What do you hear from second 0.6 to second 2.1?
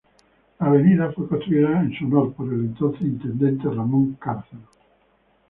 avenida, fue construida en su